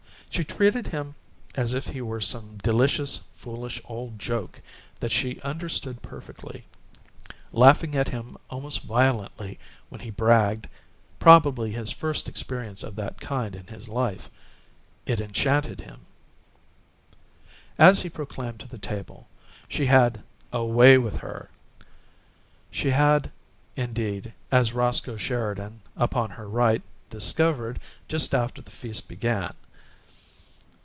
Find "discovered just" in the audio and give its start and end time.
27.09-28.33